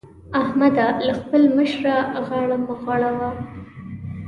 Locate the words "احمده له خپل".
0.41-1.41